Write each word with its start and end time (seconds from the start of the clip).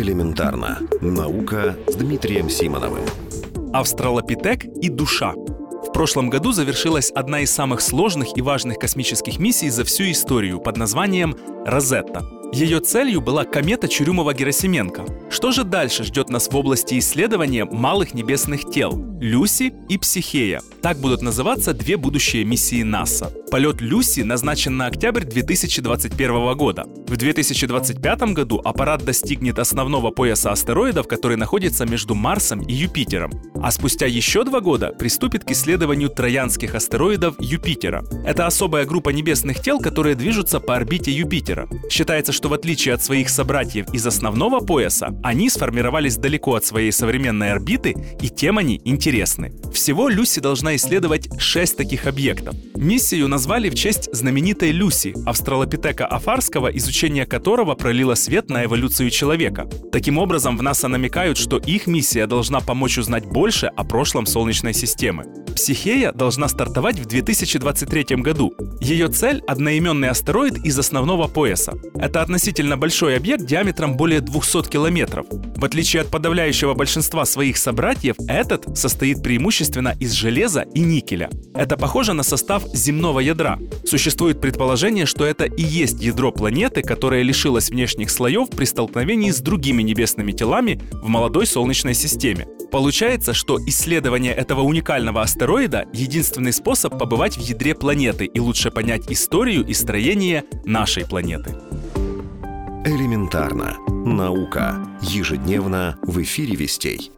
Элементарно. 0.00 0.78
Наука 1.02 1.76
с 1.86 1.94
Дмитрием 1.94 2.48
Симоновым. 2.48 3.04
Австралопитек 3.74 4.64
и 4.64 4.88
душа. 4.88 5.34
В 5.34 5.92
прошлом 5.92 6.30
году 6.30 6.52
завершилась 6.52 7.10
одна 7.10 7.40
из 7.40 7.50
самых 7.50 7.82
сложных 7.82 8.36
и 8.36 8.40
важных 8.40 8.78
космических 8.78 9.38
миссий 9.38 9.68
за 9.68 9.84
всю 9.84 10.10
историю 10.10 10.58
под 10.58 10.78
названием 10.78 11.36
«Розетта». 11.66 12.22
Ее 12.52 12.80
целью 12.80 13.20
была 13.20 13.44
комета 13.44 13.88
Чурюмова-Герасименко. 13.88 15.30
Что 15.30 15.52
же 15.52 15.64
дальше 15.64 16.02
ждет 16.04 16.30
нас 16.30 16.48
в 16.48 16.56
области 16.56 16.98
исследования 16.98 17.66
малых 17.66 18.14
небесных 18.14 18.70
тел? 18.70 18.92
Люси 19.20 19.74
и 19.88 19.98
Психея. 19.98 20.62
Так 20.80 20.96
будут 20.96 21.20
называться 21.20 21.74
две 21.74 21.96
будущие 21.96 22.44
миссии 22.44 22.82
НАСА. 22.82 23.30
Полет 23.50 23.80
Люси 23.80 24.20
назначен 24.20 24.76
на 24.76 24.86
октябрь 24.86 25.24
2021 25.24 26.56
года. 26.56 26.84
В 27.08 27.16
2025 27.16 28.20
году 28.32 28.60
аппарат 28.64 29.04
достигнет 29.04 29.58
основного 29.58 30.12
пояса 30.12 30.52
астероидов, 30.52 31.08
который 31.08 31.36
находится 31.36 31.84
между 31.84 32.14
Марсом 32.14 32.60
и 32.60 32.72
Юпитером. 32.72 33.32
А 33.60 33.72
спустя 33.72 34.06
еще 34.06 34.44
два 34.44 34.60
года 34.60 34.94
приступит 34.96 35.44
к 35.44 35.50
исследованию 35.50 36.10
троянских 36.10 36.76
астероидов 36.76 37.34
Юпитера. 37.40 38.04
Это 38.24 38.46
особая 38.46 38.86
группа 38.86 39.10
небесных 39.10 39.60
тел, 39.60 39.80
которые 39.80 40.14
движутся 40.14 40.60
по 40.60 40.76
орбите 40.76 41.10
Юпитера. 41.10 41.68
Считается, 41.90 42.30
что 42.32 42.48
в 42.48 42.54
отличие 42.54 42.94
от 42.94 43.02
своих 43.02 43.30
собратьев 43.30 43.92
из 43.92 44.06
основного 44.06 44.60
пояса, 44.60 45.18
они 45.24 45.50
сформировались 45.50 46.16
далеко 46.16 46.54
от 46.54 46.64
своей 46.64 46.92
современной 46.92 47.50
орбиты, 47.50 47.96
и 48.20 48.28
тем 48.28 48.58
они 48.58 48.80
интересны. 48.84 49.52
Всего 49.74 50.08
Люси 50.08 50.38
должна 50.38 50.76
исследовать 50.76 51.28
6 51.40 51.76
таких 51.76 52.06
объектов. 52.06 52.54
Миссию 52.76 53.28
назвали 53.40 53.70
в 53.70 53.74
честь 53.74 54.14
знаменитой 54.14 54.70
Люси, 54.70 55.14
австралопитека 55.24 56.06
афарского, 56.06 56.68
изучение 56.76 57.24
которого 57.24 57.74
пролило 57.74 58.14
свет 58.14 58.50
на 58.50 58.66
эволюцию 58.66 59.08
человека. 59.08 59.66
Таким 59.90 60.18
образом, 60.18 60.58
в 60.58 60.62
НАСА 60.62 60.88
намекают, 60.88 61.38
что 61.38 61.56
их 61.56 61.86
миссия 61.86 62.26
должна 62.26 62.60
помочь 62.60 62.98
узнать 62.98 63.24
больше 63.24 63.68
о 63.68 63.84
прошлом 63.84 64.26
Солнечной 64.26 64.74
системы. 64.74 65.24
Психея 65.54 66.12
должна 66.12 66.48
стартовать 66.48 66.98
в 66.98 67.06
2023 67.06 68.16
году. 68.16 68.54
Ее 68.80 69.08
цель– 69.08 69.42
одноименный 69.46 70.08
астероид 70.08 70.64
из 70.64 70.78
основного 70.78 71.28
пояса. 71.28 71.74
Это 71.94 72.22
относительно 72.22 72.76
большой 72.76 73.16
объект 73.16 73.44
диаметром 73.44 73.96
более 73.96 74.20
200 74.20 74.68
километров. 74.70 75.26
В 75.30 75.64
отличие 75.64 76.02
от 76.02 76.08
подавляющего 76.08 76.74
большинства 76.74 77.24
своих 77.24 77.56
собратьев, 77.56 78.16
этот 78.26 78.78
состоит 78.78 79.22
преимущественно 79.22 79.94
из 80.00 80.12
железа 80.12 80.62
и 80.74 80.80
никеля. 80.80 81.30
Это 81.54 81.76
похоже 81.76 82.12
на 82.14 82.22
состав 82.22 82.64
земного 82.72 83.20
ядра. 83.20 83.58
Существует 83.84 84.40
предположение, 84.40 85.06
что 85.06 85.24
это 85.26 85.44
и 85.44 85.62
есть 85.62 86.00
ядро 86.00 86.32
планеты, 86.32 86.82
которое 86.82 87.22
лишилось 87.22 87.70
внешних 87.70 88.10
слоев 88.10 88.48
при 88.50 88.64
столкновении 88.64 89.30
с 89.30 89.40
другими 89.40 89.82
небесными 89.82 90.32
телами 90.32 90.80
в 90.92 91.08
молодой 91.08 91.46
Солнечной 91.46 91.94
системе. 91.94 92.46
Получается, 92.70 93.34
что 93.34 93.58
исследование 93.66 94.32
этого 94.32 94.62
уникального 94.62 95.22
астероида– 95.22 95.86
единственный 95.92 96.52
способ 96.52 96.98
побывать 96.98 97.36
в 97.36 97.40
ядре 97.40 97.74
планеты 97.74 98.26
и 98.26 98.40
лучше 98.40 98.70
понять 98.70 99.10
историю 99.10 99.66
и 99.66 99.74
строение 99.74 100.44
нашей 100.64 101.04
планеты. 101.06 101.56
Элементарно. 102.84 103.76
Наука. 103.88 104.86
Ежедневно 105.02 105.98
в 106.02 106.22
эфире 106.22 106.54
«Вестей». 106.54 107.12